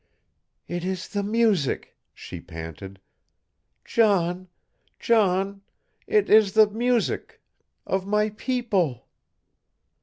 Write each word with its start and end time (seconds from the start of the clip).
"It 0.67 0.83
is 0.83 1.09
the 1.09 1.21
music!" 1.21 1.95
she 2.11 2.39
panted. 2.41 2.99
"John, 3.85 4.47
John, 4.97 5.61
it 6.07 6.27
is 6.27 6.53
the 6.53 6.67
music 6.67 7.39
of 7.85 8.07
my 8.07 8.31
people!" 8.31 9.05